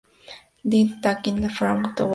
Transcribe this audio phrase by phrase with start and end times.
[0.69, 0.99] DeWitt, N.
[1.03, 2.09] Taking a leaf from the book of cell fate.